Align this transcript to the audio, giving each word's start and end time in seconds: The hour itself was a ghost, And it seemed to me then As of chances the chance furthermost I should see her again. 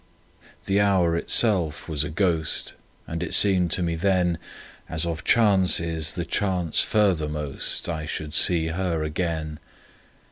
The 0.65 0.81
hour 0.81 1.15
itself 1.15 1.87
was 1.87 2.03
a 2.03 2.09
ghost, 2.09 2.73
And 3.05 3.21
it 3.21 3.35
seemed 3.35 3.69
to 3.73 3.83
me 3.83 3.93
then 3.93 4.39
As 4.89 5.05
of 5.05 5.23
chances 5.23 6.13
the 6.13 6.25
chance 6.25 6.81
furthermost 6.81 7.87
I 7.87 8.07
should 8.07 8.33
see 8.33 8.69
her 8.69 9.03
again. 9.03 9.59